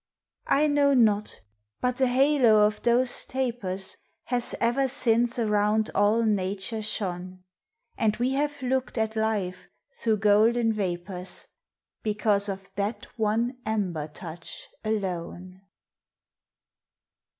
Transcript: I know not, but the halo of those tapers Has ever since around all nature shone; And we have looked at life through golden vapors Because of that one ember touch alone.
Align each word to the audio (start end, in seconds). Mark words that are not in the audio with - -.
I 0.47 0.67
know 0.67 0.95
not, 0.95 1.41
but 1.79 1.97
the 1.97 2.07
halo 2.07 2.65
of 2.65 2.81
those 2.81 3.23
tapers 3.23 3.97
Has 4.23 4.55
ever 4.59 4.87
since 4.87 5.37
around 5.37 5.91
all 5.93 6.23
nature 6.23 6.81
shone; 6.81 7.43
And 7.99 8.17
we 8.17 8.31
have 8.31 8.63
looked 8.63 8.97
at 8.97 9.15
life 9.15 9.67
through 9.93 10.17
golden 10.17 10.73
vapors 10.73 11.45
Because 12.01 12.49
of 12.49 12.67
that 12.77 13.05
one 13.15 13.57
ember 13.63 14.07
touch 14.07 14.69
alone. 14.83 15.61